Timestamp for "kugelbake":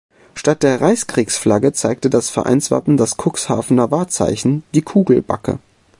4.81-5.59